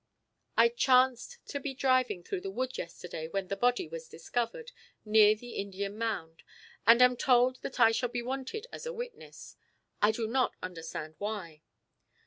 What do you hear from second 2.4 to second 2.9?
the wood